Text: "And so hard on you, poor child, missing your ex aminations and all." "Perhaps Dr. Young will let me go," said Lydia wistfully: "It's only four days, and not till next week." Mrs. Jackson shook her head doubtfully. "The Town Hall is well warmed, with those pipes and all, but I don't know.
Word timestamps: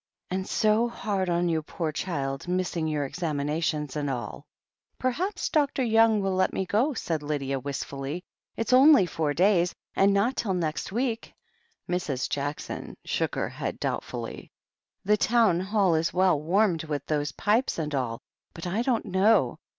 "And 0.31 0.49
so 0.49 0.87
hard 0.89 1.29
on 1.29 1.47
you, 1.47 1.61
poor 1.61 1.91
child, 1.91 2.47
missing 2.47 2.87
your 2.87 3.03
ex 3.03 3.19
aminations 3.19 3.95
and 3.95 4.09
all." 4.09 4.47
"Perhaps 4.97 5.49
Dr. 5.49 5.83
Young 5.83 6.21
will 6.21 6.33
let 6.33 6.53
me 6.53 6.65
go," 6.65 6.95
said 6.95 7.21
Lydia 7.21 7.59
wistfully: 7.59 8.23
"It's 8.57 8.73
only 8.73 9.05
four 9.05 9.35
days, 9.35 9.75
and 9.95 10.11
not 10.11 10.35
till 10.37 10.55
next 10.55 10.91
week." 10.91 11.35
Mrs. 11.87 12.27
Jackson 12.27 12.97
shook 13.05 13.35
her 13.35 13.49
head 13.49 13.79
doubtfully. 13.79 14.49
"The 15.05 15.17
Town 15.17 15.59
Hall 15.59 15.93
is 15.93 16.11
well 16.11 16.41
warmed, 16.41 16.83
with 16.85 17.05
those 17.05 17.33
pipes 17.33 17.77
and 17.77 17.93
all, 17.93 18.21
but 18.55 18.65
I 18.65 18.81
don't 18.81 19.05
know. 19.05 19.59